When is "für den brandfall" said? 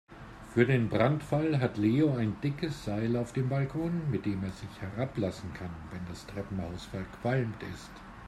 0.55-1.59